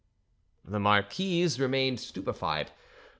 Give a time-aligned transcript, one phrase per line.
[0.65, 2.71] The marquise remained stupefied.